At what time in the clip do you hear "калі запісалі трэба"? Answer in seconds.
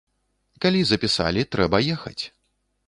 0.65-1.77